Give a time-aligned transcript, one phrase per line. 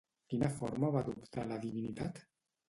[0.33, 2.25] Quina forma va adoptar la divinitat?